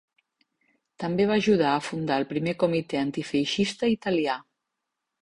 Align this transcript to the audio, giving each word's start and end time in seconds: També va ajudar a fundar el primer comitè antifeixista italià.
També 1.03 1.27
va 1.33 1.37
ajudar 1.43 1.69
a 1.75 1.83
fundar 1.89 2.19
el 2.23 2.27
primer 2.33 2.57
comitè 2.65 3.05
antifeixista 3.05 3.95
italià. 3.99 4.43